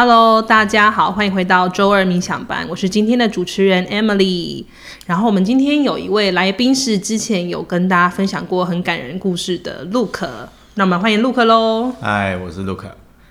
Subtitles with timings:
[0.00, 4.64] Hello，大家好，欢迎回到周二冥想班，我是今天的主持人 Emily。
[5.06, 10.28] 然后我们今天有一位来宾是之前有跟大家分享过很感人故事的 Luke，
[10.74, 11.92] 那我们欢迎 Luke 喽。
[12.00, 12.84] 嗨，我是 Luke。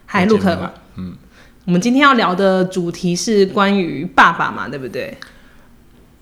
[0.08, 0.70] 嗨，Luke。
[0.98, 1.16] 嗯，
[1.64, 5.18] 我们今天要聊的主题是关于爸爸嘛，对不对？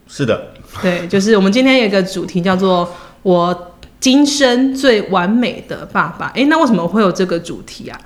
[0.05, 0.53] 是的。
[0.79, 2.93] 对，就是我们今天有一个主题叫做
[3.23, 6.27] “我今生最完美的爸爸”。
[6.37, 7.99] 哎，那为什么会有这个主题啊？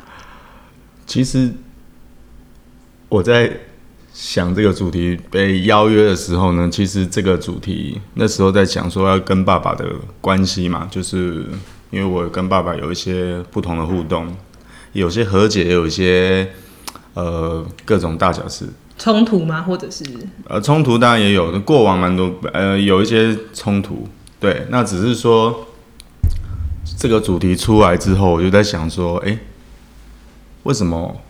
[1.06, 1.52] 其实。
[3.10, 3.52] 我在
[4.14, 9.86] 想这个主题被邀约的时候呢，其实这个主题那时候在讲说要跟爸爸的
[10.22, 11.46] 关系嘛，就是
[11.90, 14.28] 因为我跟爸爸有一些不同的互动，
[14.94, 16.50] 有些和解，也有一些
[17.16, 19.64] 呃各种大小事冲突吗？
[19.64, 20.04] 或者是
[20.48, 24.08] 呃冲突当然也有，过往蛮多呃有一些冲突，
[24.40, 25.66] 对，那只是说
[26.98, 29.40] 这个主题出来之后，我就在想说，哎，
[30.64, 31.22] 为什么？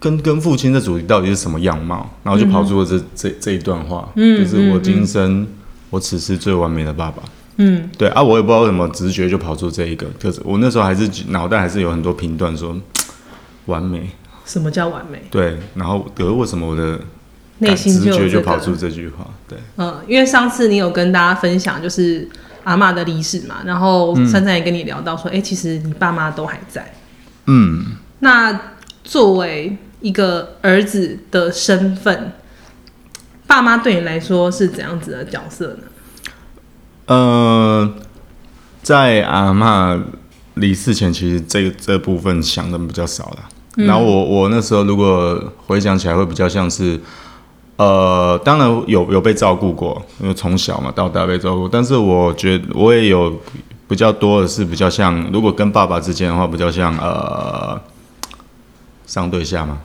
[0.00, 2.08] 跟跟父亲的主题到底是什么样貌？
[2.22, 5.48] 然后就跑出了这、嗯、这这一段话，嗯、就是我今生、嗯、
[5.90, 7.22] 我此时最完美的爸爸。
[7.56, 12.76] 嗯，对啊，我也不知道为什么直觉就跑出这一个，就是我那时候还是脑袋还是有很多评断说
[13.66, 14.10] 完美。
[14.44, 15.20] 什么叫完美？
[15.30, 17.00] 对，然后可是为什么我的
[17.58, 19.26] 内心直觉就跑出这句话？
[19.48, 22.28] 对，嗯，因为上次你有跟大家分享就是
[22.62, 26.94] 阿嬷的离世嘛，然后珊珊也跟你聊到说，哎、其实你爸妈都还在。
[27.46, 27.84] 嗯，
[28.20, 28.58] 那
[29.02, 32.32] 作为一个儿子的身份，
[33.46, 35.82] 爸妈对你来说是怎样子的角色呢？
[37.06, 37.94] 呃，
[38.82, 40.00] 在阿嬷
[40.54, 43.48] 离世前，其实这这部分想的比较少了。
[43.76, 47.00] 嗯、然后我我那时候如果回想起来，会比较像是，
[47.76, 51.68] 呃，当然有有被照顾过，因为从小嘛到大被照顾。
[51.68, 53.40] 但是我觉得我也有
[53.88, 57.80] 比较多的是比较像，如果跟爸爸之间的话，比较像呃
[59.06, 59.78] 上对下嘛。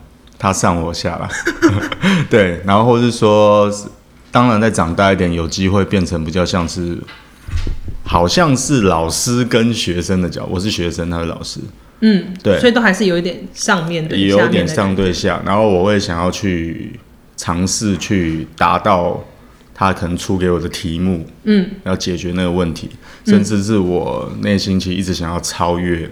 [0.44, 1.28] 他上我下了，
[2.28, 3.72] 对，然后或是说，
[4.30, 6.98] 当然再长大一点，有机会变成比较像是，
[8.04, 11.60] 好像是老师跟学生的角，我是学生，他是老师，
[12.00, 17.00] 嗯，对，所以都还是有一点上面的，有点上对下，然后我会想要去
[17.38, 19.24] 尝试去达到
[19.74, 22.90] 他可能出给我的题目，嗯，要解决那个问题，
[23.24, 26.06] 甚至是我内心其实一直想要超越，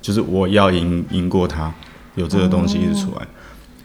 [0.00, 1.74] 就是我要赢赢过他，
[2.14, 3.22] 有这个东西一直出来。
[3.24, 3.26] 哦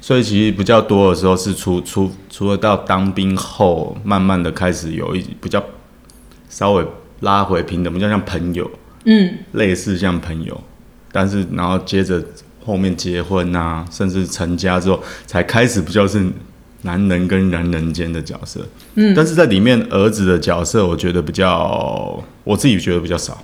[0.01, 5.63] 所以其实比较多的时候是除除除了到当兵后，慢慢的开始有一比较
[6.49, 6.85] 稍微
[7.19, 8.69] 拉回平等，比较像朋友，
[9.03, 10.59] 嗯，类似像朋友，
[11.11, 12.23] 但是然后接着
[12.65, 16.25] 后面结婚啊，甚至成家之后，才开始比较是
[16.83, 18.65] 男人跟男人间的角色，
[18.95, 23.43] 嗯，但是在里面儿子的角色，我觉得比较我自己觉得比较少，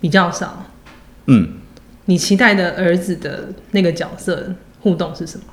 [0.00, 0.64] 比较少，
[1.26, 1.50] 嗯，
[2.06, 5.44] 你期待的儿子的那个角色互动是什么？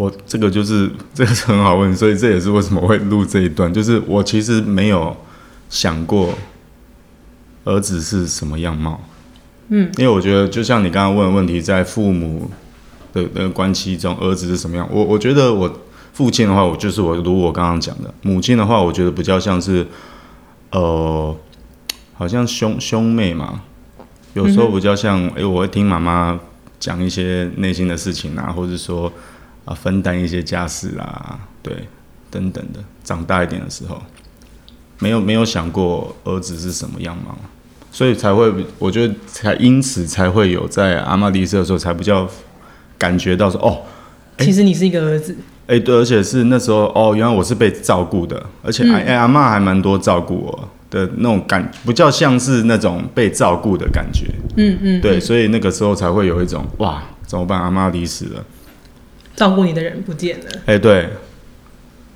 [0.00, 3.70] 我这个就是 这个是很好问，所以这也是为什么会录这一段。
[3.70, 5.14] 就是我其实没有
[5.68, 6.32] 想过
[7.64, 8.98] 儿子是什么样貌，
[9.68, 12.50] 嗯，因为我觉得就像你刚刚问的问题，在父母
[13.12, 14.88] 的那个关系中，儿子是什么样？
[14.90, 15.70] 我我觉得我
[16.14, 19.86] 父亲的话，我就是我如我刚刚讲的；母亲的话，我觉得比较像是
[20.70, 21.36] 呃，
[22.14, 23.60] 好像兄兄妹嘛，
[24.32, 26.40] 有时候比较像哎、嗯欸，我会听妈妈
[26.78, 29.12] 讲一些内心的事情啊，或者说。
[29.64, 31.74] 啊，分担一些家事啊，对，
[32.30, 32.80] 等等的。
[33.04, 34.00] 长大一点的时候，
[34.98, 37.36] 没有没有想过儿子是什么样貌，
[37.90, 42.28] 所以才会，我觉得才因此才会有在阿嬷离世的时候，才比较
[42.96, 43.82] 感觉到说，哦，
[44.38, 45.36] 其实你是一个儿子。
[45.66, 54.26] 哎，对，而且是那时候，哦，原来我是被照顾的，而且哎、嗯，阿妈还蛮多照顾我的那种感，不叫像是那种被照顾的感觉。
[54.56, 57.60] 嗯嗯，对，所以那个时候才会有一种，哇，怎么办？
[57.60, 58.44] 阿妈离世了。
[59.40, 60.96] 照顾你的人不见了，哎、欸，对，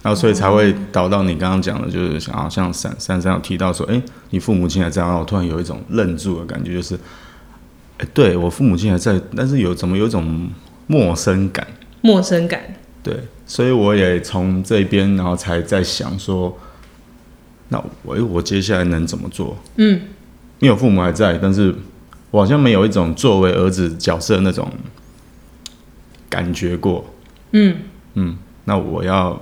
[0.03, 10.50] 然后所以才会导到你刚刚讲的，就是想要像珊珊珊有提到说，哎、欸，你父母亲还在，然后我突然有一种愣住的感觉，就是，哎、欸，对我父母亲还在，但是有怎么有一种
[10.87, 11.67] 陌生感？
[12.03, 12.61] 陌生感，
[13.03, 16.55] 对，所以我也从这边，然后才在想说，
[17.71, 19.56] 那我我接下来能怎么做？
[19.76, 19.99] 嗯，
[20.59, 21.75] 因为我父母还在，但是
[22.31, 24.71] 我好像没有一种作为儿子角色的那种
[26.29, 27.03] 感觉过。
[27.56, 27.77] 嗯
[28.15, 29.41] 嗯，那我要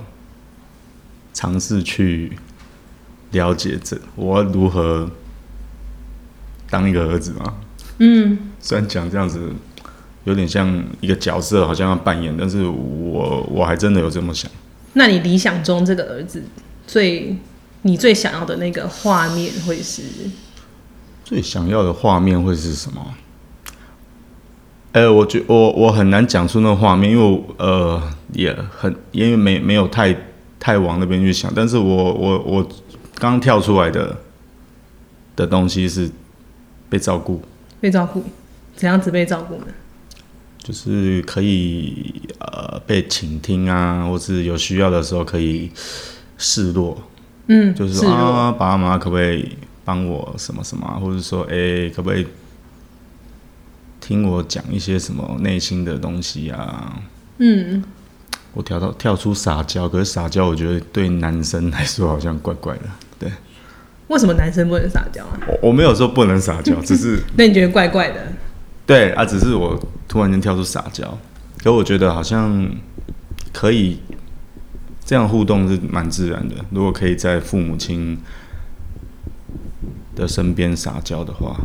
[1.33, 2.31] 尝试去
[3.31, 5.09] 了解这我如何
[6.69, 7.55] 当一个儿子吗？
[7.97, 9.51] 嗯，虽然讲这样子
[10.25, 14.49] 有点像一个角色，好像要扮演，但是我我还真的有这么想。
[14.93, 16.43] 那你理想中这个儿子
[16.85, 17.35] 最
[17.81, 20.03] 你最想要的那个画面会是？
[21.25, 23.15] 最想要的画面会是什么？
[24.93, 28.01] 呃，我觉我我很难讲出那个画面，因为呃
[28.31, 30.15] 也很因为没没有太
[30.59, 32.69] 太往那边去想，但是我我我
[33.15, 34.15] 刚跳出来的
[35.35, 36.09] 的东西是
[36.89, 37.41] 被照顾，
[37.81, 38.23] 被照顾，
[38.75, 39.65] 怎样子被照顾呢？
[40.59, 45.71] 就是可以呃被倾听啊，或是有需要的时候可以
[46.37, 46.97] 示弱，
[47.47, 52.25] 嗯，就是说啊，爸妈可不可以帮我什么什么，或者说哎、欸，可不可以
[54.05, 57.01] 听我讲一些什么内心的东西啊？
[57.37, 57.81] 嗯，
[58.53, 62.81] 我跳到跳出撒娇，可是撒娇我觉得对男生来说好像怪怪的，
[63.17, 63.31] 对。
[64.09, 65.39] 为什么男生不能撒娇啊？
[65.47, 68.27] 我我没有说不能撒娇， 只是那你觉得怪怪的？
[68.85, 69.79] 对啊，只是我
[70.09, 71.17] 突然间跳出撒娇，
[71.63, 72.69] 可我觉得好像
[73.53, 74.01] 可以
[75.05, 76.55] 这样互动是蛮自然的。
[76.71, 78.19] 如果可以在父母亲
[80.13, 81.57] 的身边撒娇的话，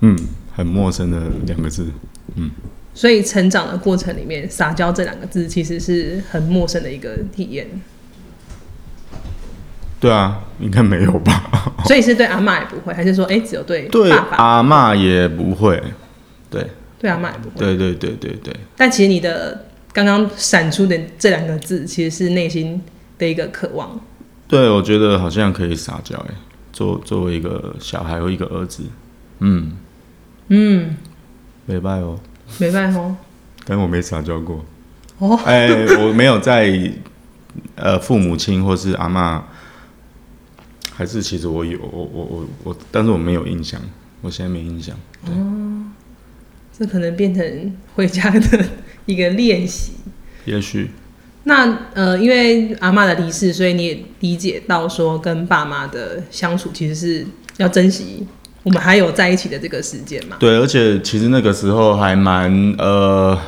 [0.00, 0.16] 嗯，
[0.54, 1.86] 很陌生的两个字，
[2.34, 2.50] 嗯。
[2.94, 7.68] 所以成长的过程里面，撒娇这两个字其实是很陌生的一个体验。
[10.00, 11.72] 对啊，应该没有吧？
[11.84, 15.82] 所以是对阿妈也不会，还是说，哎、欸，只有对爸爸对阿妈也不会？
[16.50, 16.66] 对，
[16.98, 17.56] 对阿妈也不会。
[17.58, 18.56] 对对对对对。
[18.76, 22.80] 但其实你的刚刚闪出的这两个字，其实是内心
[23.18, 24.00] 的一个渴望。
[24.48, 26.34] 对，我觉得好像可以撒娇哎，
[26.72, 28.84] 作作为一个小孩或一个儿子，
[29.40, 29.72] 嗯
[30.48, 30.96] 嗯，
[31.66, 32.18] 没拜哦，
[32.58, 33.16] 没拜哦，
[33.64, 34.64] 但我没撒娇过
[35.18, 36.92] 哦，哎、欸，我没有在
[37.74, 39.44] 呃父母亲或是阿妈。
[40.98, 43.78] 还是其实我有我我我我，但是我没有印象，
[44.22, 44.96] 我现在没印象。
[45.26, 45.92] 哦，
[46.72, 48.64] 这可能变成回家的
[49.04, 49.92] 一个练习。
[50.46, 50.90] 也许。
[51.44, 57.26] 那呃，因为阿妈的离世，所以你也理解到说，跟爸妈的相处其实是
[57.58, 58.26] 要珍惜
[58.66, 60.36] 我们还有在一起的这个时间嘛。
[60.40, 63.38] 对，而且其实那个时候还蛮呃，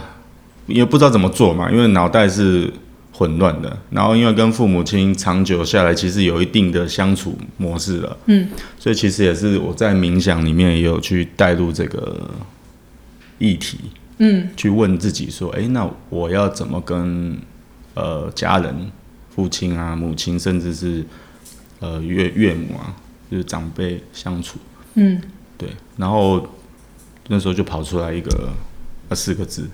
[0.66, 2.72] 也不知道怎么做嘛，因为脑袋是。
[3.10, 8.46] 混乱的，然后因为跟父母亲长久下来，其实有一定的相处模式了，嗯，
[8.78, 12.30] 所以其实也是我在冥想里面也有去带入这个
[13.40, 13.76] 议题，
[14.18, 17.36] 嗯，去问自己说，哎，那我要怎么跟
[17.94, 18.88] 呃家人、
[19.34, 21.04] 父亲啊、母亲，甚至是
[21.80, 22.94] 呃岳岳母啊，
[23.28, 24.60] 就是长辈相处，
[24.98, 25.22] 嗯，
[25.56, 26.46] 对，然后
[27.28, 28.50] 那时候就跑出来一个
[29.08, 29.68] 呃四个字。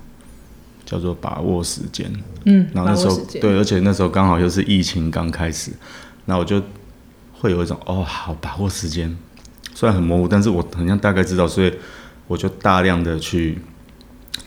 [0.87, 2.13] 叫做把握时间，
[2.45, 5.73] 嗯，然后那时候对，而且那时候刚好又是疫情刚开始，
[6.27, 6.63] 那我就
[7.33, 9.17] 会有一种哦，好把握时间，
[9.75, 11.73] 虽然很模糊，但是我好像大概知道，所以
[12.27, 13.59] 我就大量的去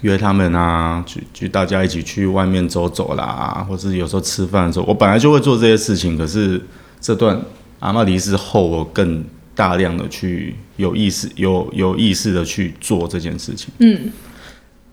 [0.01, 6.62] 约他们啊，去去大家一起去外面走走啦，或是有时候吃饭的时候，我本来就会做这些事情，可是
[7.01, 7.41] 这段
[7.80, 9.25] 阿妈离世后，我更
[9.56, 14.12] 大量的去有意识、有有意识的去做这件事情，嗯。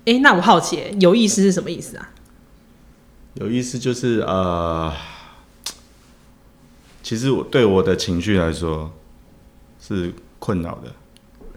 [0.07, 2.11] 哎、欸，那我好奇，有意思是什么意思啊？
[3.41, 4.93] 有意思就是呃，
[7.03, 8.93] 其实我对我的情绪来说
[9.81, 10.93] 是困扰的。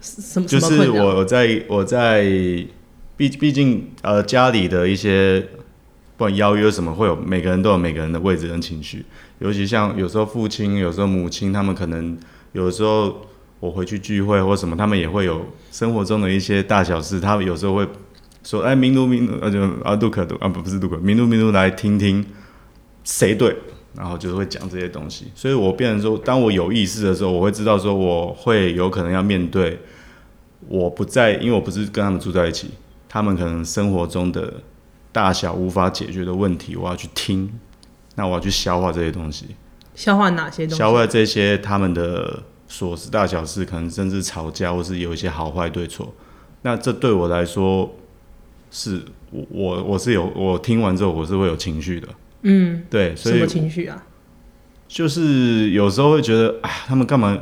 [0.00, 0.48] 什么？
[0.48, 2.24] 就是我在我在
[3.18, 5.40] 毕毕竟呃家里的一些
[6.16, 9.04] 不管邀约什么，会有每个人都有每个人的位置跟情绪。
[9.40, 12.16] 尤其像有时候父亲，有时候母亲，他们可能
[12.52, 13.26] 有时候
[13.60, 17.86] 我回去聚会或什么，他们也会有生活中的一些大小事，他们有时候会。
[18.44, 22.24] 说哎，明奴明奴，啊就啊杜可杜啊不不是杜可，明奴明奴来听听
[23.04, 23.54] 谁对，
[23.94, 25.26] 然后就是会讲这些东西。
[25.34, 29.78] 所以我变成说，当我有意识的时候，我会知道说我会有可能要面对
[30.66, 32.70] 我不在，因为我不是跟他们住在一起，
[33.06, 34.54] 他们可能生活中的
[35.12, 37.52] 大小无法解决的问题，我要去听，
[38.14, 39.48] 那我要去消化这些东西。
[39.94, 40.78] 消化哪些东西？
[40.78, 46.14] 消化这些他们的琐事大小事，可能甚至吵架，或是有一些好坏对错。
[46.62, 47.94] 那这对我来说。
[48.70, 52.06] 是我我我是有我听完之后我是会有情绪的，
[52.42, 54.04] 嗯，对，所以什么情绪啊？
[54.86, 57.34] 就是有时候会觉得啊，他们干嘛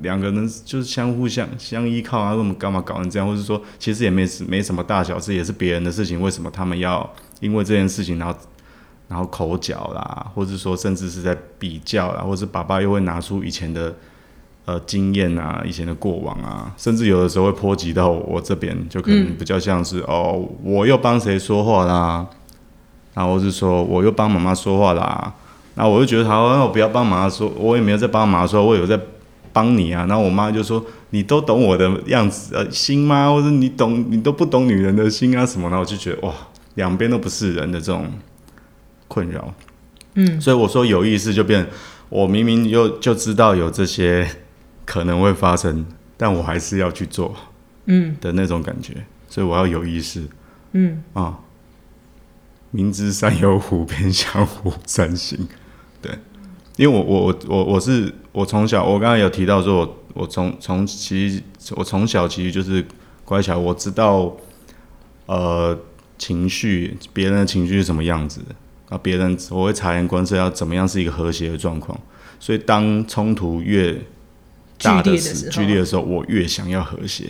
[0.00, 3.28] 两个人就是相互相相依靠啊，他们干嘛搞成这样？
[3.28, 8.34] 或者说其实也没没什么大小事，也是别人的事情，为什么他们要因为这件事情然后
[9.06, 13.94] 然后口角啦，或者说甚至是在比较啦，或者爸爸又会拿出以前的。
[14.70, 22.24] 呃，经验啊，以前的过往啊，甚至有的时候会波及到我这边，就可能比较像是、嗯、哦，我又帮谁说话啦，
[23.14, 25.34] 然后是说我又帮妈妈说话啦，
[25.74, 28.96] 然后我就觉得好，那我不要帮妈妈说，我也没有在帮妈妈说，我有在
[29.52, 30.06] 帮你啊。
[30.08, 33.28] 然后我妈就说，你都懂我的样子呃心吗？
[33.28, 35.68] 或者你懂你都不懂女人的心啊什么？
[35.68, 36.32] 然后我就觉得哇，
[36.76, 38.06] 两边都不是人的这种
[39.08, 39.52] 困扰，
[40.14, 41.66] 嗯，所以我说有意思就变，
[42.08, 44.28] 我明明又就知道有这些。
[44.90, 47.32] 可能会发生，但我还是要去做，
[47.84, 48.92] 嗯的那种感觉。
[49.28, 50.26] 所以我要有意识。
[50.72, 51.38] 嗯啊，
[52.72, 55.46] 明知山有虎，偏向虎山行。
[56.02, 56.10] 对，
[56.76, 61.40] 因为我我我我我是我从小我刚才有提到说我我从从其实
[61.76, 62.84] 我从小其实就是
[63.24, 64.36] 乖巧，我知道
[65.26, 65.78] 呃
[66.18, 68.56] 情绪别人的情绪是什么样子的。
[68.88, 71.96] 啊，别人我会察言观色，要怎么样是一个和谐的状况。
[72.40, 73.96] 所以当冲突越
[74.82, 77.26] 大的时剧烈的时候，我越想要和谐，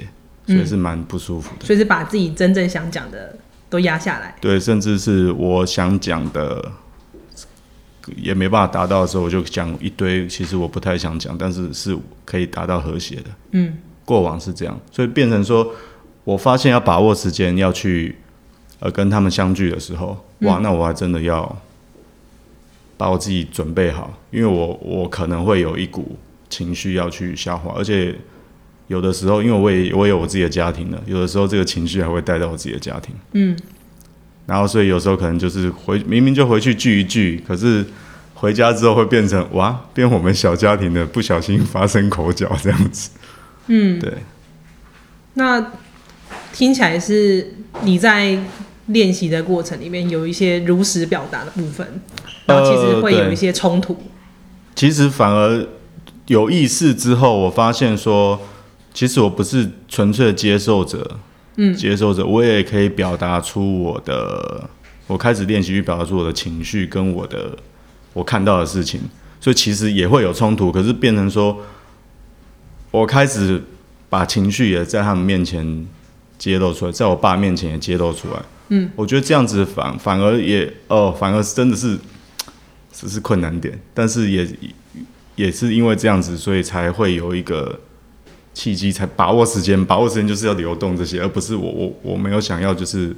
[0.46, 1.66] 所以是蛮不舒服的。
[1.66, 3.36] 所以是把自己真正想讲的
[3.68, 4.34] 都压下来。
[4.40, 6.70] 对，甚至是我想讲的
[8.16, 10.26] 也没办法达到的时候，我就讲一堆。
[10.26, 13.24] 其实我不太想讲，但是是可以达到和谐的。
[13.52, 15.72] 嗯，过往是这样，所以变成说，
[16.24, 18.16] 我发现要把握时间，要去
[18.78, 20.24] 呃跟他们相聚的时候。
[20.40, 21.56] 哇，那我还真的要
[22.96, 26.16] 把我自己准备好，因为我我可能会有一股
[26.50, 28.14] 情绪要去消化，而且
[28.88, 33.14] 有的时候，因为我也我也有我自己的家庭了，有的时候这个情绪还会带到我自己的家庭。
[33.32, 33.56] 嗯，
[34.44, 37.82] 然后所以有时候可能就是回明明就回去聚一聚，可是
[38.34, 43.10] 回家之后会变成哇，变我们小家庭的不小心发生口角这样子。
[43.68, 44.12] 嗯，对。
[45.34, 45.72] 那
[46.52, 48.38] 听起来是你在。
[48.86, 51.86] 练习的过程里面有一些如实表达的部分，
[52.44, 53.96] 然后其实会有一些冲突。
[54.74, 55.64] 其实反而
[56.30, 58.40] 有意识之后，我发现说，
[58.94, 61.18] 其实我不是纯粹的接受者，
[61.56, 64.70] 嗯，接受者，我也可以表达出我的，
[65.08, 67.58] 我开始练习去表达出我的情绪跟我的
[68.12, 69.00] 我看到的事情，
[69.40, 71.58] 所以其实也会有冲突，可是变成说，
[72.92, 73.60] 我开始
[74.08, 75.84] 把情绪也在他们面前
[76.38, 78.40] 揭露出来，在我爸面前也揭露出来。
[78.68, 81.98] 嗯，我觉得这样子反反而也哦，反而真的是
[82.92, 84.48] 只是困难点，但是也
[85.40, 87.78] 也是因为这样子，所以才会有一个
[88.52, 93.16] 契机，才把握时间，把握时间就是要流动这些，而不是我我我没有想要就是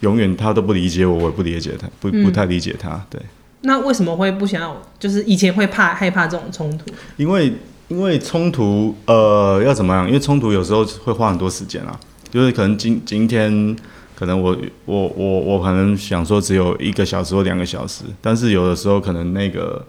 [0.00, 3.04] 永远他都不理解我，我也不理解他，不不太理解他。
[3.10, 3.20] 对。
[3.62, 4.82] 那为什么会不想要？
[4.98, 6.86] 就是以前会怕害怕这种冲突？
[7.16, 7.52] 因为
[7.88, 10.06] 因为冲突呃要怎么样？
[10.06, 11.98] 因为冲突有时候会花很多时间啊，
[12.30, 13.76] 就是可能今今天。
[14.18, 19.86] 可能我我我我可能想说只有一个小时或两个小时，但是有的时候可能那个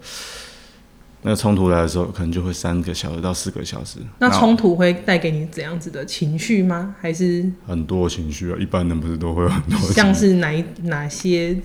[1.22, 3.98] 那冲突来的时候，可能就会三个小时到四个小时。
[4.18, 6.94] 那冲突会带给你怎样子的情绪吗？
[7.00, 8.56] 还是很多情绪啊？
[8.58, 9.78] 一般人不是都会有很多？
[9.92, 11.56] 像是哪哪些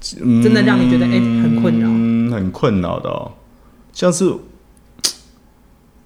[0.00, 1.88] 真的让你觉得哎、嗯欸、很困扰？
[1.88, 3.32] 嗯，很困扰的哦，
[3.92, 4.24] 像是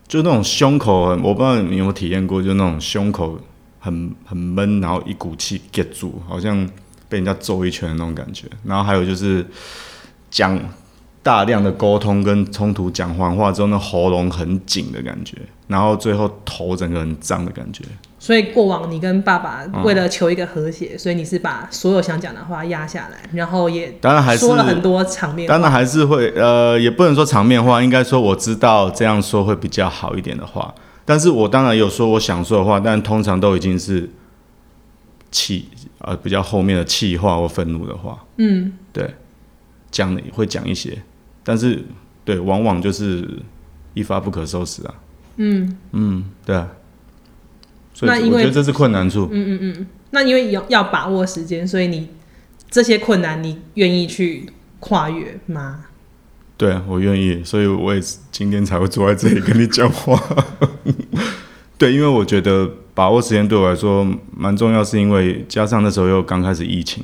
[0.07, 3.39] 就那种胸口，我不知道你有没有体验过，就那种胸口。
[3.81, 6.69] 很很闷，然后一股气憋住，好像
[7.09, 8.45] 被人家揍一拳的那种感觉。
[8.65, 9.47] 然后还有就是
[10.33, 10.59] 讲
[11.29, 15.37] 大量的沟通跟冲突，讲完话之后，那喉咙很紧的感觉。
[15.67, 17.85] 然后最后头整个很胀的感觉。
[18.19, 25.53] 所以过往你跟爸爸为了求一个和谐，嗯、所以你是把所有想讲的话压下来，然后也当然还是说了很多场面话。
[25.53, 30.75] 当然还是会呃，也不能说场面话，应该说我知道这样说会比较好一点的话。
[31.05, 34.09] 但是我当然有说我想说的话，但通常都已经是
[35.31, 35.69] 气
[35.99, 39.15] 呃比较后面的气话或愤怒的话，嗯，对，
[39.91, 40.97] 讲的会讲一些，
[41.49, 41.83] 但是
[42.27, 43.27] 对，往往就是
[43.95, 44.95] 一发不可收拾啊，
[45.37, 45.79] 嗯。
[45.93, 46.69] 嗯，对啊，
[47.95, 52.11] 所以我觉得这是困难处，嗯嗯嗯，那因为要要把握时间，所以你
[52.71, 55.87] 这些困难你愿意去跨越吗？
[56.59, 58.01] 对啊，我愿意，所以我也
[58.31, 60.23] 今天才会坐在这里跟你讲话。
[61.79, 67.03] 对，因为我觉得把握时间对我来说蛮重要，是因为加上那时候又刚开始疫情，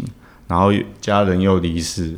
[0.48, 0.70] 然后
[1.00, 2.14] 家人又离世，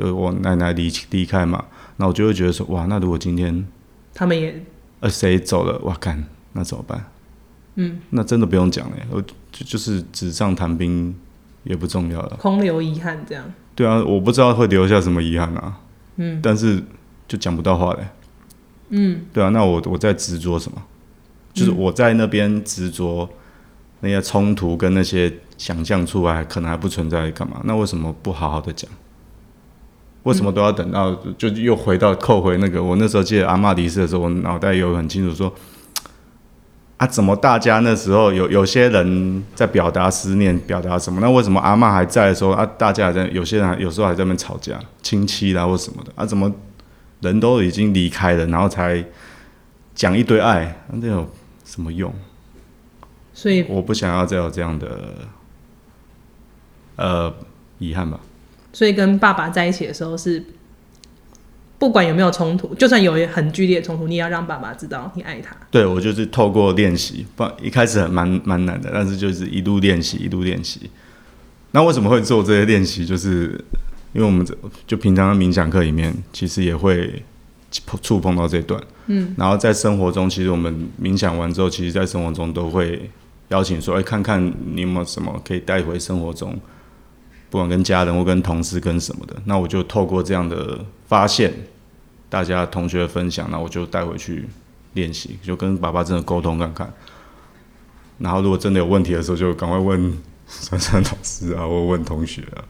[0.00, 1.64] 就我奶奶离离开嘛，
[1.96, 3.66] 那我就会觉得说，哇，那如果今天
[4.14, 4.64] 他们也
[5.00, 7.04] 呃谁走了，哇干，那怎么办？
[7.74, 11.14] 嗯，那真的不用讲了，我就就是纸上谈兵
[11.64, 13.44] 也不重要了，空留遗憾这样。
[13.74, 15.80] 对啊，我不知道会留下什么遗憾啊。
[16.16, 16.82] 嗯，但是
[17.28, 18.08] 就讲不到话嘞。
[18.90, 20.82] 嗯，对啊，那我我在执着什么？
[21.52, 23.28] 就是我在那边执着
[24.00, 27.60] 那些冲突跟那些想象出来可能还不存在，干嘛？
[27.64, 28.90] 那为什么不好好的讲？
[30.24, 32.82] 为什么都要等到就又回到扣回那个？
[32.82, 35.52] 我那时候记得阿嬷离世的时候，我脑袋有很清楚说。
[36.98, 41.18] 啊，怎么大家那时候有有些人在表达思念，表达什么？
[41.22, 43.26] 那为什么阿嬷还在的时候啊，大家还在？
[43.28, 46.26] 有些人有时候还在那边吵架，亲戚啦或什么的啊？
[46.26, 46.52] 怎么
[47.20, 49.02] 人都已经离开了，然后才
[49.94, 51.26] 讲一堆爱，那有
[51.64, 52.12] 什么用？
[53.32, 55.14] 所以我不想要再有这样的
[56.96, 57.32] 呃
[57.78, 58.20] 遗憾吧。
[58.72, 60.42] 所以跟爸爸在一起的时候是
[61.78, 65.56] 不管有没有冲突，就算有很剧烈的冲突，你也要让爸爸知道你爱他。
[65.70, 70.90] 对，我就是透过练习，不一开始很蛮蛮难的，但是就是一路练习，一路练习。
[71.72, 73.06] 那为什么会做这些练习？
[73.06, 73.58] 就是
[74.12, 74.46] 因为我们
[74.86, 77.22] 就平常的冥想课里面，其实也会
[78.02, 78.78] 触碰到这段。
[79.06, 83.08] 嗯，然后在生活中，其实我们冥想完之后，其实在生活中都会
[83.48, 86.58] 邀请说：“哎，看看你有没有什么可以带回生活中。”
[87.50, 90.78] 不管跟家人或跟同事跟什么的，那我就透过这样的
[91.08, 91.52] 发现，
[92.28, 94.48] 大家同学分享，那我就带回去
[94.94, 96.92] 练习，就跟爸爸真的沟通看看。
[98.18, 100.16] 然后如果真的有问题的时候，就赶快问
[100.46, 102.62] 珊珊老师啊，或问同学啊。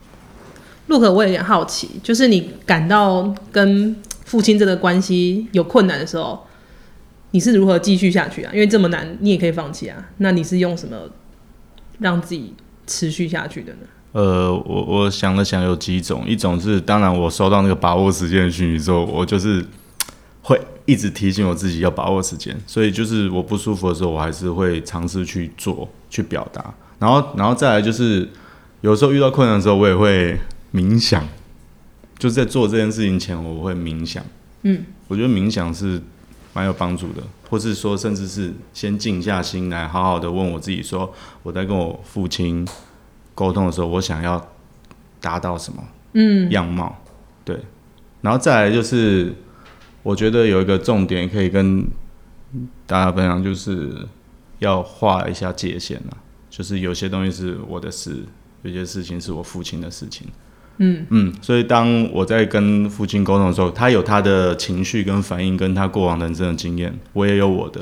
[0.87, 3.95] 陆可，我有点好奇，就是你感到跟
[4.25, 6.47] 父亲这个关系有困难的时候，
[7.33, 8.51] 你是如何继续下去啊？
[8.53, 10.09] 因为这么难，你也可以放弃啊。
[10.17, 10.97] 那你是用什么
[11.99, 12.55] 让自己
[12.87, 13.81] 持续下去的呢？
[14.13, 19.65] 呃，我我想了想，有几种，一种是当然我收到那个把握时间的讯息之后，我就是
[20.43, 28.29] 会一直提醒我自己要把握时间，所以就是我不舒服的时候，我还是会尝试去做，去表达，然后然后再来就是
[28.81, 30.37] 有时候遇到困难的时候，我也会
[30.75, 31.25] 冥想，
[32.19, 34.25] 就是在做这件事情前，我会冥想，
[34.63, 36.03] 嗯，我觉得冥想是
[36.53, 41.15] 蛮有帮助的，或是说甚至是先静下心来，好好的问我自己说，
[41.45, 42.67] 我在跟我父亲。
[43.35, 44.49] 沟通的时候，我想要
[45.21, 45.83] 达到什么
[46.15, 46.51] 嗯。
[46.51, 47.11] 样貌，嗯、
[47.45, 47.61] 对，
[48.21, 49.35] 然后再来就是，
[50.03, 51.87] 我觉得有一个重点可以跟
[52.87, 54.07] 大家分享，就是
[54.59, 56.17] 要画一下界限啊，
[56.49, 58.25] 就是有些东西是我的事，
[58.63, 60.27] 有些事情是我父亲的事情，
[60.79, 61.07] 嗯。
[61.11, 67.81] 嗯，所以当我在跟父亲沟通的时候，他有他的情绪跟反应，跟他过往人生的经验，我也有我的。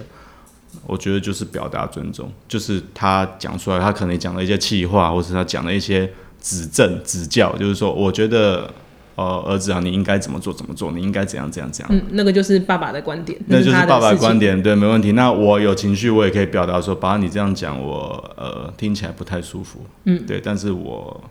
[0.86, 6.10] 我觉得就是表达尊重，就是他讲出来，他可能讲了一些气话，或是他讲了一些
[6.40, 8.70] 指正、指教，就是说，我觉得，
[9.14, 11.88] 呃，儿子啊，你应该怎么做，怎么做，你应该怎样，怎样，怎样。
[11.92, 15.12] 嗯，那个就是爸爸的观点，那就是爸爸的观点，对，没问题。
[15.12, 19.80] 那我有情绪，我也可以表达说，爸，你这样讲，我呃听起来不太舒服。
[20.04, 21.22] 嗯，对，但是我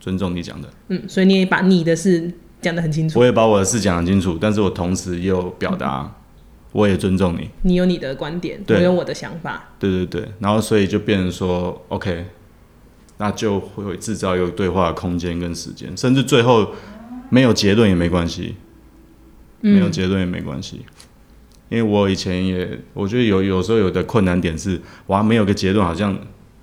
[0.00, 0.68] 尊重你讲的。
[0.88, 3.18] 嗯，所以你也把你的事讲得很清楚。
[3.18, 6.02] 我也把我的事讲得很清楚，但是我同时也有表达。
[6.02, 6.10] 嗯
[6.76, 9.70] 我也尊重你，你有你的观点，我有我的想法。
[9.78, 12.26] 对对对，然后所以就变成说，OK，
[13.16, 16.72] 那就会制造一个对话的空间跟时间，甚至最后
[17.30, 18.56] 没有结论也没关系，
[19.62, 20.84] 嗯、没有结论也没关系，
[21.70, 26.14] 因为我以前也，我觉得有有时候有的困难点是，我还没有个结论，好像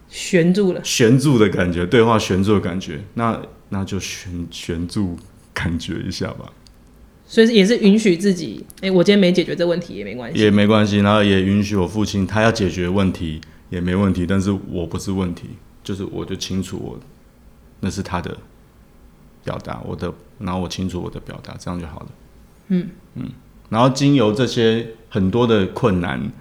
[0.10, 5.18] 悬住了，悬住的感觉，对话悬住的感觉，那那就悬悬住
[5.56, 6.52] 感觉一下吧。
[7.34, 10.98] 所以也是允许自己，哎、欸，我今天没解决这问题也没关系，也没关系。
[10.98, 13.42] 然后也允许我父亲他要解决问题
[13.72, 15.46] 也没问题，但是我不是问题，
[15.84, 17.00] 就是我就清楚我
[17.80, 18.38] 那是他的
[19.44, 22.08] 表达，我的，然后我清楚我的表达，这样就好了。
[22.68, 23.28] 嗯嗯。
[23.70, 26.32] 然后经由这些很多的困难，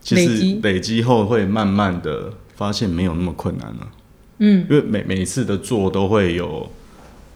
[0.00, 3.88] 其实累积后会慢慢的发现没有那么困难了。
[4.38, 6.70] 嗯，因为每每一次的做都会有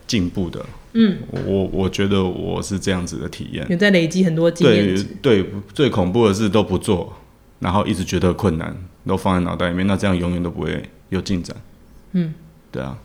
[0.06, 0.64] 进步的。
[0.92, 4.94] 嗯，我我觉得我是这样子的体验，有在累积很多经验。
[5.22, 7.16] 对对，最恐怖的是都不做，
[7.60, 8.76] 然后一直觉得困难，
[9.06, 11.56] 都放在脑袋里面，那这样永远都不会有进展。
[12.12, 12.34] 嗯，
[12.72, 12.98] 对啊，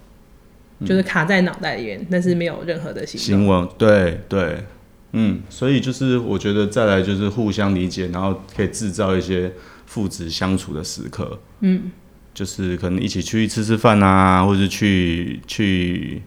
[0.83, 3.67] 就是卡在脑袋里面，但是没有任何的行行为。
[3.77, 4.63] 对对，
[5.11, 9.53] 嗯，所以就是我觉得再来就是互相理解，然后可以制造一些
[9.85, 11.39] 父子相处的时刻。
[11.59, 11.91] 嗯，
[12.33, 16.23] 就是可能一起去吃吃饭啊，或者去去。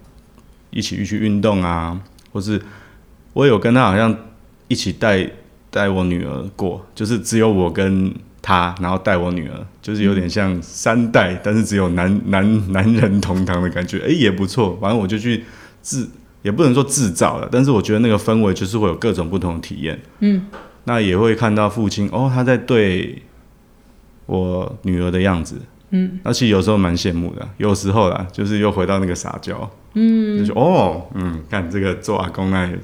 [0.70, 2.00] 一起去运动啊，
[2.32, 2.60] 或是
[3.32, 4.16] 我有跟他好像
[4.68, 5.28] 一起带
[5.70, 14.78] 带我女儿过，就是只有我跟他，然后带我女儿，就是有点像三代，嗯、但是只有男男男人同堂的感觉，哎、欸，也不错。
[14.80, 15.44] 反正我就去
[15.82, 16.06] 制，
[16.42, 20.00] 也不能说制造了，但是我觉得那个氛围就是会有各种不同的体验。
[20.20, 20.46] 嗯，
[20.84, 23.22] 那也会看到父亲哦，他在对
[24.26, 25.60] 我女儿的样子。
[25.90, 32.76] 嗯，那其实有时候蛮羡慕的，有时候啦，就是又回到那个撒娇，嗯，就说哦，嗯，看这个做阿公那里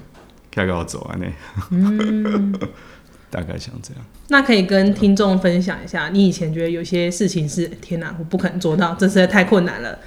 [0.50, 1.26] 开个走啊那，
[1.70, 2.52] 嗯、
[3.30, 4.04] 大概像这样。
[4.28, 9.98] 那可以跟听众分享一下，你以前觉得有些事情是天哪，我不可能做到，这实在太困难了。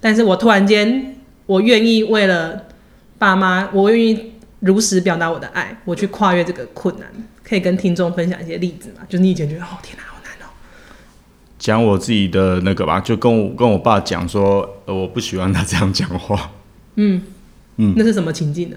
[0.00, 2.66] 但是我突然间，我愿意为了
[3.18, 7.08] 爸妈，我愿意如实表达我的爱，我去跨越这个困难。
[7.42, 9.02] 可以跟听众分享一些例子吗？
[9.08, 10.04] 就是你以前觉得哦天哪。
[11.62, 16.50] 讲我自己的那个吧，就跟我跟我爸讲说，呃，我不喜欢他这样讲话。
[16.96, 17.22] 嗯
[17.76, 18.76] 嗯，那是什么情境呢？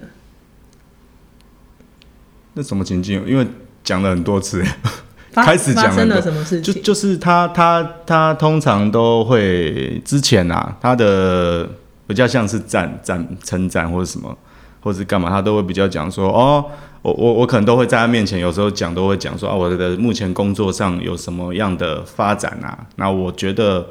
[2.54, 3.26] 那什么情境？
[3.26, 3.44] 因为
[3.82, 4.62] 讲了很多次，
[5.34, 6.22] 开始讲了。
[6.22, 6.72] 什么事情？
[6.72, 11.68] 就就是他他他通常都会之前啊，他的
[12.06, 14.38] 比较像是赞赞称赞或者什么，
[14.86, 16.64] 或者干嘛，他都会比较讲说，哦，
[17.02, 22.86] 我我我可能都会在他面前，有时候讲都会讲说啊，我的目前工作上有什么样的发展啊？
[22.94, 23.88] 那我觉得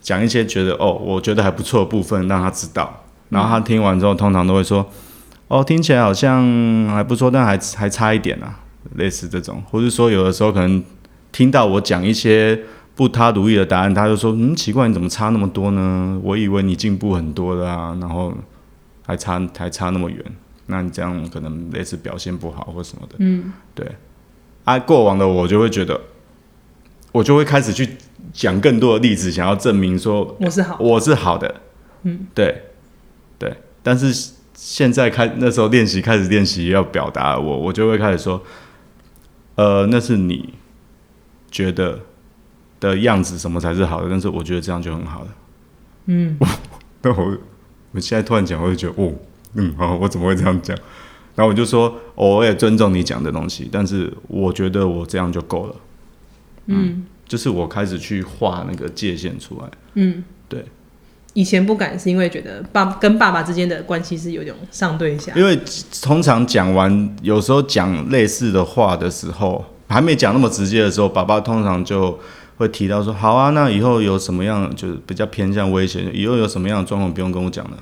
[0.00, 3.02] 讲一些觉得哦，我觉得还不错的部分，让他知道。
[3.30, 4.86] 然后他听完之后，通常都会说，
[5.48, 8.60] 哦，听起来好像还不错，但还还差一点啊，
[8.94, 10.80] 类似这种，或者说有的时候可能
[11.32, 12.60] 听到我讲一些。
[12.96, 16.20] 不他如意的答案，他就说：“嗯，奇怪，你怎么差那么多呢？
[16.22, 18.30] 我以为你进步很多的啊，然后
[19.10, 20.24] 还差还差那么远。
[20.66, 23.86] 那你这样可能类似表现不好或什么的。”嗯，对。
[24.64, 26.00] 啊，过往的我就会觉得，
[27.12, 27.96] 我就会开始去
[28.32, 31.60] 讲更多的例子，想要证明说我是好，我是好的。
[32.04, 32.62] 嗯，对，
[33.38, 33.56] 对。
[33.82, 38.42] 但是现在开那时候练习，开始练习要表达我，我就会开始说
[39.56, 40.54] ：“呃，那是你
[41.50, 42.00] 觉得。”
[42.80, 44.08] 的样子什么才是好的？
[44.08, 45.28] 但是我觉得这样就很好了。
[46.06, 46.38] 嗯，
[47.02, 47.36] 那我
[47.92, 49.12] 我现在突然讲，我就觉得哦，
[49.54, 50.76] 嗯，好，我怎么会这样讲？
[51.34, 55.74] 然后我就说，哦，我也尊重你讲的东西，但是我觉得我这样就够了。
[56.66, 59.68] 嗯，嗯，就是我开始去画那个界限出来。
[59.94, 60.64] 嗯，对。
[61.32, 65.32] 以前不敢是因为觉得爸跟爸爸之间的关系是有点上对下。
[65.34, 65.58] 因为
[66.02, 72.18] 通常讲完，有时候讲类似的话的时候，还没讲那么直接的时候，爸爸通常就。
[72.60, 77.76] 会提到说好啊，那以后有什么样就是比较偏向危险，以后有什么样的状况不用跟我讲了。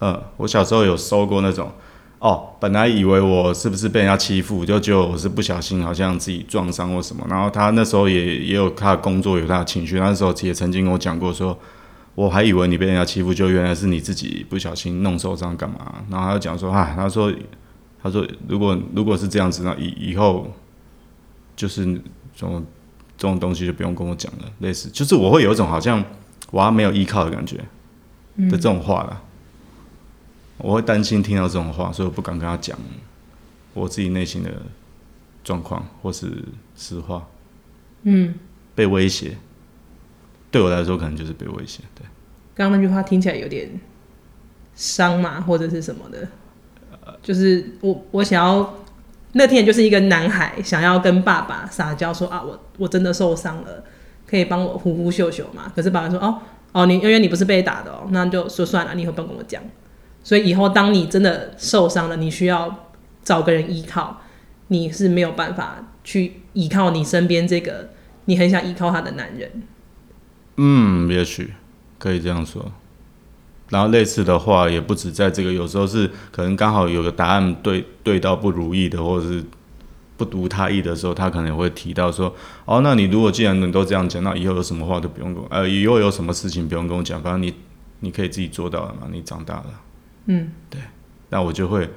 [0.00, 1.70] 嗯，我小时候有收过那种，
[2.18, 7.22] 哦，本来以为我是不是被人家欺负，就觉得我是不小心好像自己撞伤或什么。
[7.28, 9.98] 然后他那时候也也有他的工作，有他的情绪。
[9.98, 11.58] 那时候也曾经跟我讲过说，
[12.14, 15.76] 我还以为你被人家欺负，就原来是你自己不小心弄受伤干嘛。
[16.10, 17.30] 然后他就讲说啊，他说
[18.02, 20.50] 他说如果如果是这样子，那以以后
[21.54, 21.84] 就是
[22.34, 22.64] 这种。
[23.20, 26.02] 这种东西就不用跟我讲了，类似就是我会有一种好像
[26.50, 27.58] 我还没有依靠的感觉
[28.48, 29.20] 的这种话啦，
[30.56, 32.78] 我会担心听到这种话，所以我不敢跟他讲
[33.74, 34.50] 我自己内心的
[35.44, 36.32] 状况或是
[36.74, 37.28] 实话。
[38.04, 38.36] 嗯，
[38.74, 39.36] 被威胁，
[40.50, 41.82] 对我来说可能就是被威胁。
[41.94, 42.06] 对，
[42.54, 43.70] 刚刚那句话听起来有点
[44.74, 46.26] 伤嘛，或者是什么的，
[47.22, 48.76] 就是我我想要。
[49.32, 53.84] 那天就是一个男孩想要跟爸爸撒娇说啊，我我真的受伤了，
[54.26, 55.72] 可以帮我呼呼秀秀吗？
[55.74, 56.38] 可是爸爸说哦
[56.72, 59.62] 哦，你因为你不是被打的哦，那就说算了，你以后不用跟我讲。
[60.22, 62.90] 所以以后当你真的受伤了，你需要
[63.22, 64.20] 找个人依靠，
[64.68, 67.90] 你是没有办法去依靠你身边这个
[68.26, 69.62] 你很想依靠他的男人。
[70.56, 71.54] 嗯，也许
[71.98, 72.70] 可以这样说。
[73.70, 79.42] 然后类似的话也不止在这个，有时候是可能刚好有个答案对对到不如意的，或者是
[80.16, 82.34] 不如他意的时候，他可能会提到说
[82.66, 87.54] ：“哦，那你如果既然能都这样讲，那以后有什么话都不用跟我，呃，以后有什么事情不用跟我讲，反正你
[88.00, 89.80] 你可以自己做到了嘛，你长大了。”
[90.26, 90.80] 嗯，对。
[91.30, 91.88] 那我就会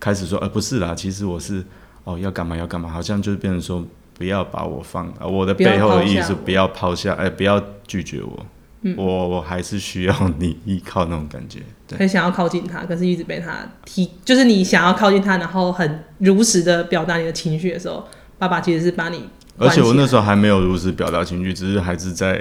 [0.00, 1.64] 开始说：“呃，不是啦，其实我是
[2.02, 3.86] 哦要干嘛要干嘛，好像就是变成说
[4.18, 8.46] 不要把我放，呃，我的背后的意思不要抛下，哎，不要拒绝我。”
[8.86, 14.10] 嗯、我我还是需要你依靠那种感觉，对，很想要靠近他，可是一直被他踢。
[14.22, 18.06] 就是你想要靠近他，然后很如实的表达你的情绪的时候，
[18.38, 19.24] 爸爸其实是把你。
[19.56, 22.38] 而且我那时候还没有如实表达情绪，只是还是在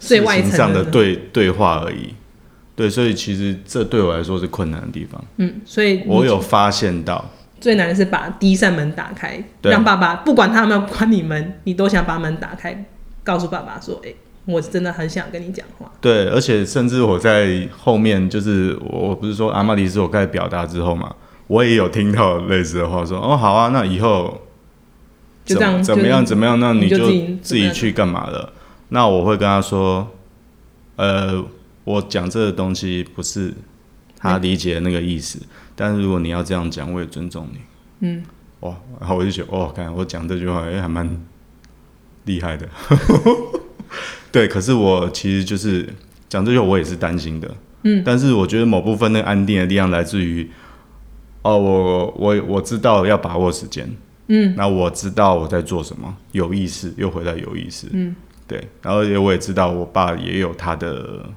[0.00, 2.12] 最外层上的对对话而已。
[2.74, 5.24] 对，所以其实这对我来说是困难的地方。
[5.36, 12.84] 嗯，所以我有发现到最难的是把第一扇门打开，让爸爸不管他有没有关你门，你都想把门打开，
[13.22, 15.90] 告诉爸爸说：“哎、欸。”我真的很想跟你讲话。
[16.00, 21.14] 对，而且甚至我在后面，就是我不是说阿玛迪斯，我开始表达之后嘛，
[21.46, 24.40] 我也有听到类似的话说，说哦好啊，那以后
[25.44, 27.06] 就这样怎么样怎么样，那你就
[27.40, 28.52] 自己去干嘛了？
[28.88, 30.08] 那我会跟他说，
[30.96, 31.44] 呃，
[31.84, 33.54] 我讲这个东西不是
[34.18, 37.58] 他理解的那个意思，嗯、但是如果你要这样讲，我也尊重你。
[38.00, 38.22] 嗯，
[38.60, 41.08] 哇，然后我就觉得，哦，看我讲这句话，也还蛮
[42.24, 42.68] 厉害的。
[44.32, 45.88] 对，可是我其实就是
[46.28, 47.54] 讲这句话，我也是担心的。
[47.84, 50.48] 嗯，但是我觉得某部分那个安定的力量来自于，
[51.42, 53.88] 哦，我我我知道要把握时间。
[54.28, 57.88] 嗯，那我知道我在做什么，有意识，又回到有意识。
[57.92, 58.14] 嗯，
[58.46, 61.28] 对，然后也我也知道我爸也有他的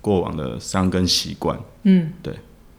[0.00, 1.56] 过往的伤跟习惯。
[1.82, 2.34] 嗯，对，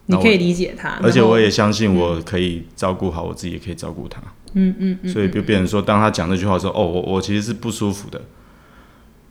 [0.06, 4.20] 你可以理解他，而且我也相信我可以照顾好我自己，也可以照顾他。
[4.54, 8.20] 嗯嗯嗯，所以就变成说，当他讲这句话的时候，哦，我我其实是不舒服的。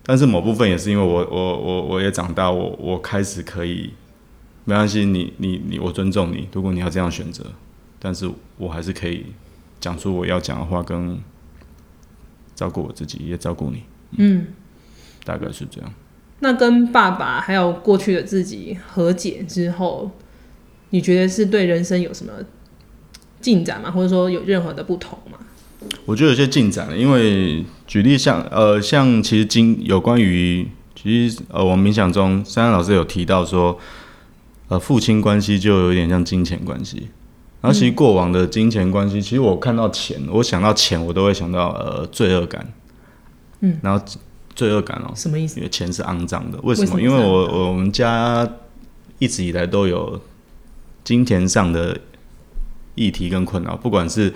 [0.06, 3.92] 但是某部分也是因为我我我我也长大，我我开始可以，
[4.64, 6.48] 没关系，你你你，我尊重你。
[6.54, 7.44] 如果你要这样选择，
[7.98, 9.26] 但是我还是可以
[9.80, 11.20] 讲出我要讲的话，跟
[12.54, 13.84] 照顾我自己，也照顾你。
[14.12, 14.48] 嗯，嗯，
[15.24, 15.92] 大概是这样。
[16.40, 20.12] 那跟爸爸还有过去的自己和解之后，
[20.92, 22.32] 你觉得是对人生有什么
[23.42, 23.90] 进展吗？
[23.90, 25.40] 或者说有任何的不同吗？
[26.06, 33.78] 我觉得有些进展了，因为举例像呃，像其实经有关于其实呃，我们冥想中，珊珊老师有提到说，
[34.68, 37.08] 呃，父亲关系就有点像金钱关系。
[37.62, 42.74] 然后其实过往的金钱关系，其实我看到钱，我想到钱，我都会想到呃罪恶感。
[43.62, 44.06] 嗯，然后
[44.54, 45.58] 罪恶感哦，什么意思？
[45.58, 46.88] 因为钱是肮脏的，为什么？
[46.88, 47.02] 为什么？
[47.02, 48.48] 因为我我们家
[49.18, 50.22] 一直以来都有
[51.04, 52.00] 金钱上的
[52.94, 54.34] 议题跟困扰，不管是。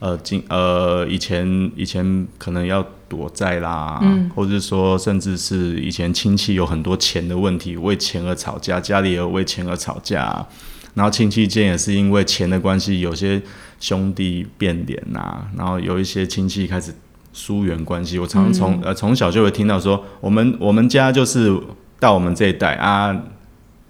[0.00, 10.46] 呃，今呃以前以前可能要躲债啦，嗯、或者说甚至是以前亲戚有很多钱的问题，为钱而吵架，家里也有为钱而吵架，
[10.94, 13.42] 然后亲戚间也是因为钱的关系，有些
[13.78, 16.94] 兄弟变脸呐、啊，然后有一些亲戚开始
[17.34, 18.18] 疏远关系。
[18.18, 21.54] 我常常从、嗯、呃从小就会听到说，我们我们家就是
[21.98, 23.14] 到我们这一代啊，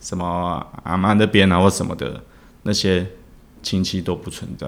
[0.02, 2.20] 什么阿妈那边啊或什么的
[2.64, 3.06] 那些
[3.62, 4.66] 亲戚都不存在。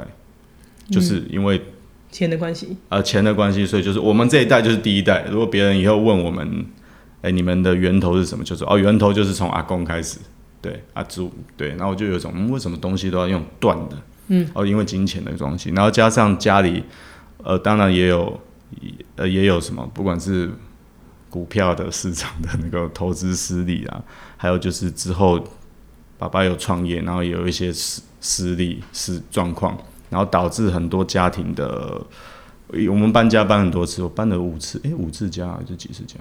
[0.92, 1.60] 就是因为
[2.10, 5.24] 钱的关系，呃，钱的关系，所以就是我们这一代就是第一代。
[5.30, 6.66] 如果别人以后问我们，
[7.22, 8.44] 哎，你们的源头是什么？
[8.44, 10.18] 就是哦，源头就是从阿公开始，
[10.60, 11.70] 对，阿祖，对。
[11.70, 13.96] 然后我就有一种，嗯，为什么东西都要用断的？
[14.28, 15.70] 嗯，哦，因为金钱的东西。
[15.70, 16.84] 然后加上家里，
[17.42, 18.38] 呃，当然也有，
[19.16, 20.50] 呃，也有什么，不管是
[21.30, 24.04] 股票的市场的那个投资失利啊，
[24.36, 25.42] 还有就是之后
[26.18, 29.78] 爸爸有创业，然后也有一些失失利是状况。
[30.12, 31.98] 然后导致很多家庭的，
[32.86, 36.16] 我们搬家搬很多次，我搬了五次，诶，五次家还是几次家？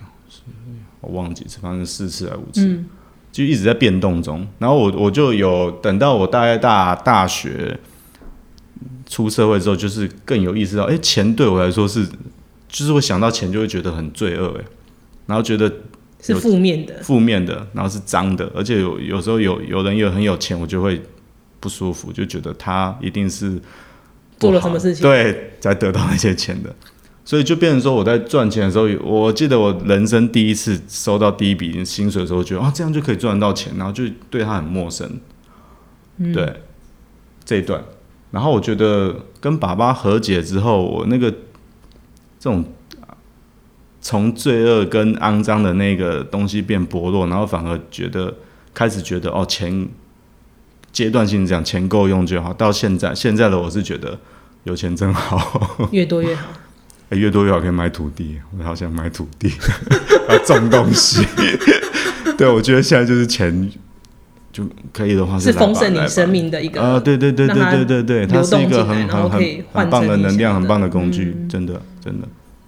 [1.02, 2.86] 我忘记几次，反正四次还是五次，嗯、
[3.34, 4.48] 就一直在变动中。
[4.60, 7.78] 然后我我就有等到我大概大大学
[9.06, 12.08] 出社会之后，就是更有意识到，诶，钱对我来说是，
[12.70, 14.64] 就是我想到钱就会觉得很罪恶，哎，
[15.26, 15.70] 然后觉得
[16.22, 21.02] 是负面的，负面的，然后是脏的，而且有有时候有有人有很有钱，我就会。
[21.64, 23.62] 不舒服，就觉得他一定是
[24.42, 26.76] 做了什么事情，对，才得到那些钱的，
[27.24, 35.08] 所以就变成说我在赚钱的时候，我记得我人生第一次收到第一笔薪水的时候，觉得啊，这样就可以赚到钱，然后就对他很陌生，
[36.18, 36.62] 嗯、对
[37.46, 37.82] 这一段，
[38.32, 42.66] 然后我觉得跟爸爸和解之后，我那个这种
[44.02, 48.34] 从罪恶跟肮脏的那个东西变薄弱，然后反而觉得
[48.74, 49.88] 开始觉得哦钱。
[51.02, 52.54] 阶段性这样，钱够用就好。
[52.54, 54.20] 到现在，现在的我是觉得
[54.66, 56.48] 有钱真好， 越多越好。
[57.10, 58.40] 欸、越多越好，可以买土地。
[58.56, 59.52] 我好想买土地，
[60.30, 61.26] 要种东西。
[62.38, 63.72] 对，我觉得现在就是钱
[64.54, 69.42] 就可以的话是丰盛你生命的一个啊，对对对对对对对，它是一个很很很
[69.74, 72.28] 很棒的能量，很棒的工具，嗯、真的真的，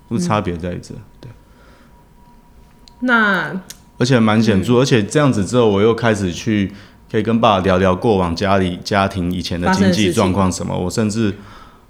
[0.09, 0.95] 不是差别在这。
[1.21, 1.29] 对，
[3.01, 3.61] 那
[3.99, 6.71] 而且蛮显著，嗯、而且这样子之后，我又开始去。
[7.13, 11.31] 可以跟爸爸聊聊过往家里家庭以前的经济状况什么，我甚至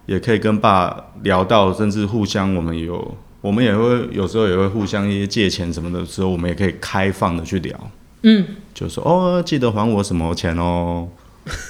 [0.05, 7.91] 也可以跟爸聊到，甚至互相我们有，我们也会有时候也会互相一些借钱什么的时候，我们也可以开放的去聊，
[8.23, 11.07] 嗯，就说哦，记得还我什么钱哦。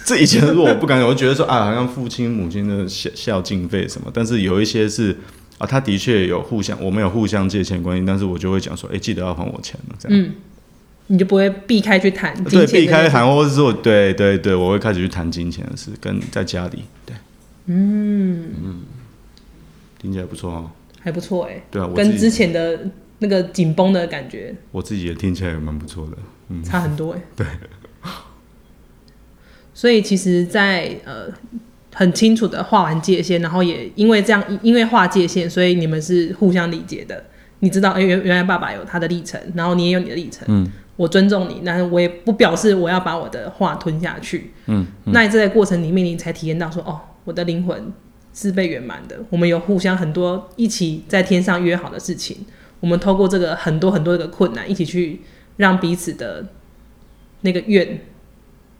[0.03, 5.15] 这以前如果我不敢，我觉得说啊，好像父亲母亲的孝孝敬费什么，但是有一些是
[5.59, 10.19] 啊，他的确有互相，我们有互相借钱关系，但是我就会讲说，哎，记得要还我钱了，这样。
[10.19, 10.33] 嗯
[11.07, 12.33] 你就不会避开去谈？
[12.45, 17.15] 对，避开谈，或者是说，对对对，我会开始去谈金钱的事，跟在家里，对，
[17.65, 18.51] 嗯。
[18.63, 18.81] 嗯，
[19.99, 22.79] 听起来不错哦，还不错哎，对啊，跟之前的
[23.19, 26.17] 那个紧绷的感觉，我自己也听起来也蛮不错的，
[26.49, 27.45] 嗯，差很多哎， 对，
[29.73, 31.27] 所以其实在，在呃
[31.93, 37.25] 很清楚的划完界限，然后也因为这样，因为划界限，所以你们是互相理解的，
[37.59, 40.71] 你知道，哎原原来爸爸有他的历程，然后你也有你的历程，嗯。
[40.95, 44.51] 我尊重你，但是我也不表示我要把我的话吞下去。
[44.67, 47.91] 嗯，嗯，那在这个过程里面，你才体验到说，哦，我的灵魂
[48.33, 49.19] 是被圆满的。
[49.29, 52.45] 我们有互相很多一起在天上约好的事情，
[52.79, 55.21] 我们透过这个很多很多的困难，一起去
[55.57, 56.45] 让彼此的
[57.41, 57.99] 那个愿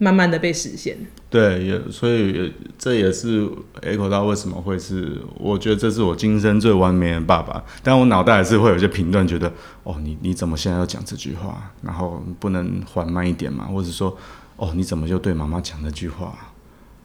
[0.04, 0.98] 慢慢的被实现。
[1.30, 3.48] 对，也所以也这也是
[3.82, 9.52] echo 到为什么会是，我觉得这是我今生最完美的爸爸，但我脑袋还是会有些评论，觉得
[9.84, 11.72] 哦，你你怎么现在要讲这句话？
[11.82, 13.66] 然后不能缓慢一点嘛？
[13.66, 14.16] 或者说，
[14.58, 16.36] 哦，你怎么就对妈妈讲这句话？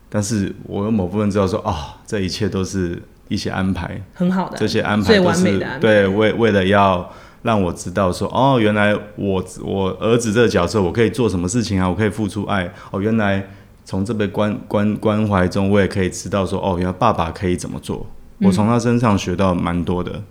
[0.09, 11.89] 但是我有某部分知道说，哦，这一切都是一些安排，很好的，这些安排都是对，为为了要让我知道说，哦，原来我我儿子这个角色，我可以做什么事情啊？
[11.89, 13.47] 我可以付出爱，哦，原来。
[13.85, 18.05] 从这边关关关怀中，我也可以知道说，哦，原来爸爸可以怎么做。
[18.37, 20.21] 嗯、我从他身上学到蛮多的，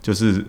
[0.00, 0.42] 就是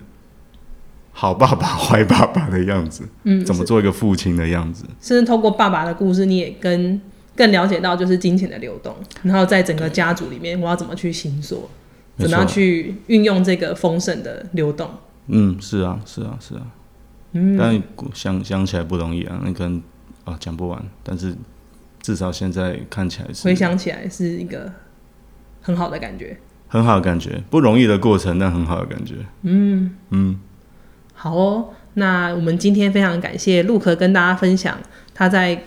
[1.11, 4.85] 好爸爸、坏爸爸的样子，嗯，怎么做一个父亲的样子。
[5.01, 7.01] 甚至透过爸爸的故事，你也跟
[7.35, 11.69] 更了解到就是金钱的流动，然后在整个家族里面，我要怎么去行索，
[12.17, 14.89] 怎么样去运用这个丰盛的流动。
[15.27, 16.61] 嗯，是啊，是啊，是啊。
[17.31, 17.81] 嗯，但
[18.13, 19.81] 想想起来不容易啊，那可能
[20.25, 21.35] 啊讲不完，但是
[22.01, 24.71] 至少现在看起来是回想起来是一个
[25.61, 29.15] 很好的感觉，很好的感觉，不容易的过程，但很好的感觉。
[29.41, 30.39] 嗯嗯，
[31.13, 34.77] 好哦，那我们今天非常感谢陆可跟大家分享
[35.13, 35.63] 他在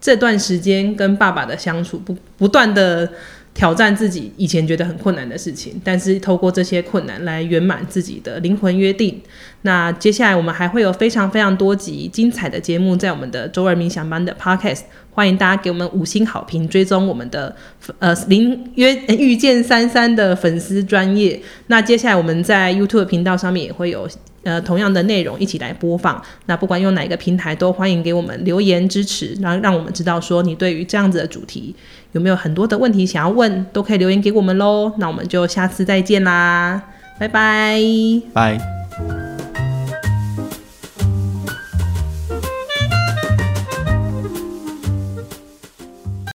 [0.00, 3.12] 这段时间跟爸爸的相处，不不断的。
[3.52, 9.20] 挑战自己以前觉得很困难的事情，但是透过这些困难来圆满自己的灵魂约定。
[9.62, 17.54] 那接下来我们还会有非常非常多集精彩的节目在我们的周二冥想班的 Podcast，欢迎大家给我们五星好评，追踪我们的
[17.98, 21.40] 呃灵约遇见三三的粉丝专业。
[21.66, 24.08] 那接下来我们在 YouTube 频道上面也会有。
[24.42, 26.22] 呃，同样的内容一起来播放。
[26.46, 31.74] 那不管用哪个平台，都欢迎给我们留言支持，然后让我们知道说你对于这样子的主题
[32.12, 34.92] 有没有很多的问题想要问，都可以留言给我们喽。
[34.98, 36.82] 那我们就下次再见啦，
[37.18, 37.78] 拜拜，
[38.32, 38.79] 拜。